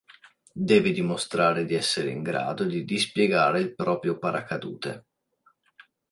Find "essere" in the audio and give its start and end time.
1.75-2.09